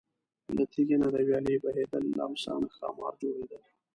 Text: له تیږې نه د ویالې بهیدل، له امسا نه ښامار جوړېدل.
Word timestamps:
له 0.55 0.63
تیږې 0.71 0.97
نه 1.01 1.07
د 1.13 1.15
ویالې 1.27 1.55
بهیدل، 1.63 2.03
له 2.17 2.21
امسا 2.27 2.53
نه 2.61 2.69
ښامار 2.75 3.13
جوړېدل. 3.21 3.61